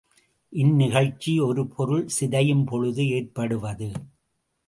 [0.53, 3.91] இந்நிகழ்ச்சி ஒரு பொருள் சிதையும்பொழுது ஏற்படுவது.